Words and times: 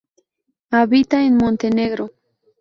Habita 0.71 1.23
en 1.23 1.37
Montenegro. 1.37 2.09